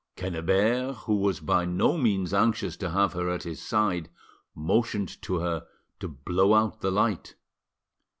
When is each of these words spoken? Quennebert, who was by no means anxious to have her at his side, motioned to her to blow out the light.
Quennebert, 0.17 0.95
who 1.03 1.17
was 1.17 1.39
by 1.39 1.63
no 1.63 1.95
means 1.95 2.33
anxious 2.33 2.75
to 2.75 2.89
have 2.89 3.13
her 3.13 3.29
at 3.29 3.43
his 3.43 3.61
side, 3.61 4.09
motioned 4.55 5.21
to 5.21 5.35
her 5.37 5.67
to 5.99 6.07
blow 6.07 6.55
out 6.55 6.81
the 6.81 6.89
light. 6.89 7.35